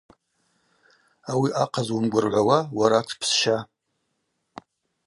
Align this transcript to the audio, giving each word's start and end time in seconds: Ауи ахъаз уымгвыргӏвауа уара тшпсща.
Ауи 1.31 1.49
ахъаз 1.63 1.87
уымгвыргӏвауа 1.93 2.57
уара 2.79 2.99
тшпсща. 3.07 3.57